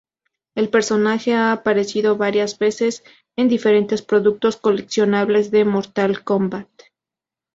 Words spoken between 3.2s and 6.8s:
en diferentes productos coleccionables de "Mortal Kombat".